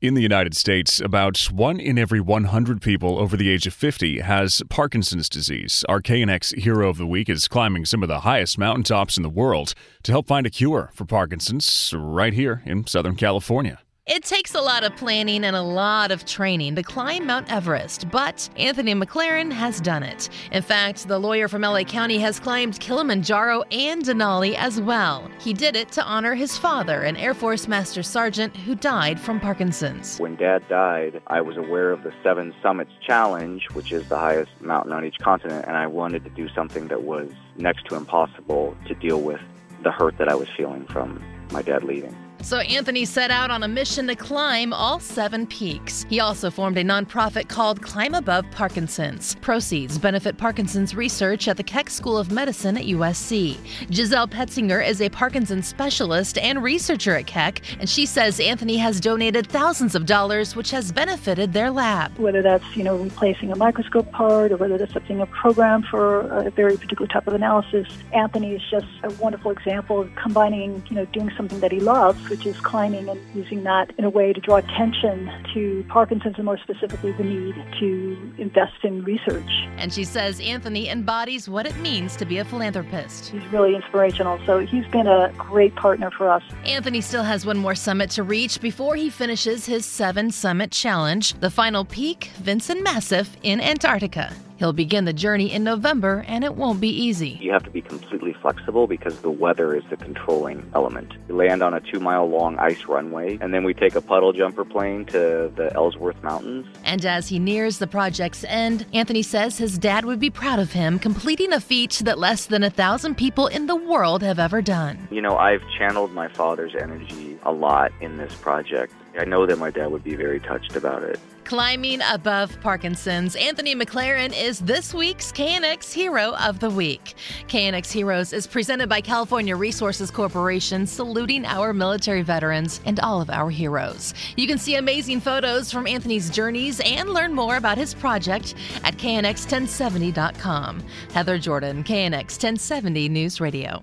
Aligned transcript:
In 0.00 0.14
the 0.14 0.22
United 0.22 0.56
States, 0.56 0.98
about 0.98 1.36
one 1.52 1.78
in 1.78 1.98
every 1.98 2.20
100 2.20 2.80
people 2.80 3.18
over 3.18 3.36
the 3.36 3.50
age 3.50 3.66
of 3.66 3.74
50 3.74 4.20
has 4.20 4.62
Parkinson's 4.70 5.28
disease. 5.28 5.84
Our 5.90 6.00
KNX 6.00 6.58
Hero 6.58 6.88
of 6.88 6.96
the 6.96 7.06
Week 7.06 7.28
is 7.28 7.46
climbing 7.48 7.84
some 7.84 8.02
of 8.02 8.08
the 8.08 8.20
highest 8.20 8.56
mountaintops 8.56 9.18
in 9.18 9.22
the 9.22 9.28
world 9.28 9.74
to 10.04 10.12
help 10.12 10.26
find 10.26 10.46
a 10.46 10.50
cure 10.50 10.90
for 10.94 11.04
Parkinson's 11.04 11.92
right 11.94 12.32
here 12.32 12.62
in 12.64 12.86
Southern 12.86 13.14
California. 13.14 13.78
It 14.10 14.24
takes 14.24 14.56
a 14.56 14.60
lot 14.60 14.82
of 14.82 14.96
planning 14.96 15.44
and 15.44 15.54
a 15.54 15.62
lot 15.62 16.10
of 16.10 16.24
training 16.24 16.74
to 16.74 16.82
climb 16.82 17.26
Mount 17.26 17.48
Everest, 17.48 18.10
but 18.10 18.50
Anthony 18.56 18.92
McClaren 18.92 19.52
has 19.52 19.80
done 19.80 20.02
it. 20.02 20.28
In 20.50 20.64
fact, 20.64 21.06
the 21.06 21.16
lawyer 21.16 21.46
from 21.46 21.62
LA 21.62 21.84
County 21.84 22.18
has 22.18 22.40
climbed 22.40 22.80
Kilimanjaro 22.80 23.62
and 23.70 24.02
Denali 24.02 24.56
as 24.56 24.80
well. 24.80 25.30
He 25.38 25.52
did 25.52 25.76
it 25.76 25.92
to 25.92 26.02
honor 26.02 26.34
his 26.34 26.58
father, 26.58 27.02
an 27.02 27.16
Air 27.18 27.34
Force 27.34 27.68
Master 27.68 28.02
Sergeant 28.02 28.56
who 28.56 28.74
died 28.74 29.20
from 29.20 29.38
Parkinson's. 29.38 30.18
When 30.18 30.34
Dad 30.34 30.68
died, 30.68 31.22
I 31.28 31.40
was 31.40 31.56
aware 31.56 31.92
of 31.92 32.02
the 32.02 32.12
Seven 32.24 32.52
Summits 32.60 32.90
Challenge, 33.06 33.64
which 33.74 33.92
is 33.92 34.08
the 34.08 34.18
highest 34.18 34.50
mountain 34.60 34.92
on 34.92 35.04
each 35.04 35.18
continent, 35.20 35.66
and 35.68 35.76
I 35.76 35.86
wanted 35.86 36.24
to 36.24 36.30
do 36.30 36.48
something 36.48 36.88
that 36.88 37.04
was 37.04 37.30
next 37.58 37.86
to 37.90 37.94
impossible 37.94 38.76
to 38.88 38.94
deal 38.96 39.20
with 39.20 39.40
the 39.84 39.92
hurt 39.92 40.18
that 40.18 40.28
I 40.28 40.34
was 40.34 40.48
feeling 40.56 40.84
from 40.86 41.22
my 41.52 41.62
dad 41.62 41.84
leaving. 41.84 42.16
So 42.42 42.58
Anthony 42.58 43.04
set 43.04 43.30
out 43.30 43.50
on 43.50 43.62
a 43.62 43.68
mission 43.68 44.06
to 44.06 44.14
climb 44.14 44.72
all 44.72 44.98
seven 44.98 45.46
peaks. 45.46 46.06
He 46.08 46.20
also 46.20 46.50
formed 46.50 46.78
a 46.78 46.84
nonprofit 46.84 47.48
called 47.48 47.82
Climb 47.82 48.14
Above 48.14 48.44
Parkinson's. 48.50 49.34
Proceeds 49.36 49.98
benefit 49.98 50.38
Parkinson's 50.38 50.94
research 50.94 51.48
at 51.48 51.58
the 51.58 51.62
Keck 51.62 51.90
School 51.90 52.16
of 52.16 52.32
Medicine 52.32 52.78
at 52.78 52.84
USC. 52.84 53.58
Giselle 53.92 54.26
Petzinger 54.26 54.84
is 54.86 55.02
a 55.02 55.10
Parkinson's 55.10 55.66
specialist 55.68 56.38
and 56.38 56.62
researcher 56.62 57.14
at 57.14 57.26
Keck, 57.26 57.60
and 57.78 57.88
she 57.88 58.06
says 58.06 58.40
Anthony 58.40 58.78
has 58.78 59.00
donated 59.00 59.46
thousands 59.46 59.94
of 59.94 60.06
dollars, 60.06 60.56
which 60.56 60.70
has 60.70 60.92
benefited 60.92 61.52
their 61.52 61.70
lab. 61.70 62.16
whether 62.18 62.42
that's 62.42 62.64
you 62.74 62.82
know 62.82 62.96
replacing 62.96 63.52
a 63.52 63.56
microscope 63.56 64.10
part 64.12 64.50
or 64.50 64.56
whether 64.56 64.78
that's 64.78 64.92
something 64.94 65.20
a 65.20 65.26
program 65.26 65.82
for 65.90 66.20
a 66.46 66.50
very 66.50 66.76
particular 66.76 67.06
type 67.06 67.26
of 67.26 67.34
analysis. 67.34 67.86
Anthony 68.12 68.54
is 68.54 68.62
just 68.70 68.86
a 69.04 69.10
wonderful 69.22 69.50
example 69.50 70.00
of 70.00 70.14
combining 70.14 70.82
you 70.88 70.96
know 70.96 71.04
doing 71.06 71.30
something 71.36 71.60
that 71.60 71.70
he 71.70 71.80
loves, 71.80 72.29
which 72.30 72.46
is 72.46 72.58
climbing, 72.60 73.08
and 73.08 73.20
using 73.34 73.64
that 73.64 73.92
in 73.98 74.04
a 74.04 74.10
way 74.10 74.32
to 74.32 74.40
draw 74.40 74.56
attention 74.56 75.30
to 75.52 75.84
Parkinson's 75.88 76.36
and 76.36 76.44
more 76.44 76.58
specifically 76.58 77.12
the 77.12 77.24
need 77.24 77.54
to 77.78 78.34
invest 78.38 78.84
in 78.84 79.02
research. 79.04 79.50
And 79.76 79.92
she 79.92 80.04
says 80.04 80.40
Anthony 80.40 80.88
embodies 80.88 81.48
what 81.48 81.66
it 81.66 81.76
means 81.78 82.16
to 82.16 82.24
be 82.24 82.38
a 82.38 82.44
philanthropist. 82.44 83.28
He's 83.28 83.46
really 83.52 83.74
inspirational, 83.74 84.40
so 84.46 84.58
he's 84.58 84.86
been 84.86 85.06
a 85.06 85.32
great 85.36 85.74
partner 85.74 86.10
for 86.10 86.30
us. 86.30 86.42
Anthony 86.64 87.00
still 87.00 87.24
has 87.24 87.44
one 87.44 87.58
more 87.58 87.74
summit 87.74 88.10
to 88.10 88.22
reach 88.22 88.60
before 88.60 88.94
he 88.94 89.10
finishes 89.10 89.66
his 89.66 89.84
seven 89.84 90.30
summit 90.30 90.70
challenge, 90.70 91.34
the 91.40 91.50
final 91.50 91.84
peak, 91.84 92.30
Vinson 92.36 92.82
Massif, 92.82 93.36
in 93.42 93.60
Antarctica. 93.60 94.32
He'll 94.60 94.74
begin 94.74 95.06
the 95.06 95.14
journey 95.14 95.50
in 95.50 95.64
November, 95.64 96.22
and 96.28 96.44
it 96.44 96.54
won't 96.54 96.82
be 96.82 96.90
easy. 96.90 97.38
You 97.40 97.50
have 97.50 97.62
to 97.62 97.70
be 97.70 97.80
completely 97.80 98.34
flexible 98.34 98.86
because 98.86 99.18
the 99.22 99.30
weather 99.30 99.74
is 99.74 99.82
the 99.88 99.96
controlling 99.96 100.70
element. 100.74 101.14
We 101.28 101.34
land 101.34 101.62
on 101.62 101.72
a 101.72 101.80
two 101.80 101.98
mile 101.98 102.28
long 102.28 102.58
ice 102.58 102.84
runway, 102.84 103.38
and 103.40 103.54
then 103.54 103.64
we 103.64 103.72
take 103.72 103.94
a 103.94 104.02
puddle 104.02 104.34
jumper 104.34 104.66
plane 104.66 105.06
to 105.06 105.50
the 105.56 105.72
Ellsworth 105.74 106.22
Mountains. 106.22 106.66
And 106.84 107.06
as 107.06 107.26
he 107.26 107.38
nears 107.38 107.78
the 107.78 107.86
project's 107.86 108.44
end, 108.44 108.84
Anthony 108.92 109.22
says 109.22 109.56
his 109.56 109.78
dad 109.78 110.04
would 110.04 110.20
be 110.20 110.28
proud 110.28 110.58
of 110.58 110.72
him 110.72 110.98
completing 110.98 111.54
a 111.54 111.60
feat 111.60 112.02
that 112.04 112.18
less 112.18 112.44
than 112.44 112.62
a 112.62 112.68
thousand 112.68 113.14
people 113.14 113.46
in 113.46 113.64
the 113.66 113.76
world 113.76 114.22
have 114.22 114.38
ever 114.38 114.60
done. 114.60 115.08
You 115.10 115.22
know, 115.22 115.38
I've 115.38 115.62
channeled 115.78 116.12
my 116.12 116.28
father's 116.28 116.74
energy 116.78 117.38
a 117.44 117.50
lot 117.50 117.92
in 118.02 118.18
this 118.18 118.34
project. 118.34 118.92
I 119.18 119.24
know 119.24 119.46
that 119.46 119.58
my 119.58 119.70
dad 119.70 119.90
would 119.90 120.04
be 120.04 120.16
very 120.16 120.38
touched 120.38 120.76
about 120.76 121.02
it. 121.02 121.18
Climbing 121.50 122.00
above 122.08 122.60
Parkinson's, 122.60 123.34
Anthony 123.34 123.74
McClaren 123.74 124.32
is 124.40 124.60
this 124.60 124.94
week's 124.94 125.32
KNX 125.32 125.92
Hero 125.92 126.36
of 126.36 126.60
the 126.60 126.70
Week. 126.70 127.16
KNX 127.48 127.90
Heroes 127.90 128.32
is 128.32 128.46
presented 128.46 128.88
by 128.88 129.00
California 129.00 129.56
Resources 129.56 130.12
Corporation, 130.12 130.86
saluting 130.86 131.44
our 131.44 131.72
military 131.72 132.22
veterans 132.22 132.80
and 132.86 133.00
all 133.00 133.20
of 133.20 133.30
our 133.30 133.50
heroes. 133.50 134.14
You 134.36 134.46
can 134.46 134.58
see 134.58 134.76
amazing 134.76 135.22
photos 135.22 135.72
from 135.72 135.88
Anthony's 135.88 136.30
journeys 136.30 136.78
and 136.84 137.10
learn 137.10 137.34
more 137.34 137.56
about 137.56 137.76
his 137.76 137.94
project 137.94 138.54
at 138.84 138.96
knx1070.com. 138.98 140.84
Heather 141.12 141.36
Jordan, 141.36 141.82
KNX 141.82 142.38
1070 142.38 143.08
News 143.08 143.40
Radio. 143.40 143.82